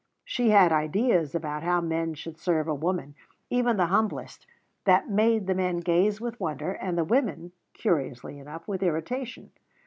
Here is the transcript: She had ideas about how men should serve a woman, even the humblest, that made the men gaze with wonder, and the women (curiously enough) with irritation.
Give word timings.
She 0.25 0.49
had 0.49 0.71
ideas 0.71 1.35
about 1.35 1.61
how 1.61 1.79
men 1.79 2.15
should 2.15 2.39
serve 2.39 2.67
a 2.67 2.73
woman, 2.73 3.13
even 3.51 3.77
the 3.77 3.85
humblest, 3.85 4.47
that 4.85 5.07
made 5.11 5.45
the 5.45 5.53
men 5.53 5.77
gaze 5.77 6.19
with 6.19 6.39
wonder, 6.39 6.71
and 6.71 6.97
the 6.97 7.03
women 7.03 7.51
(curiously 7.73 8.39
enough) 8.39 8.67
with 8.67 8.81
irritation. 8.81 9.51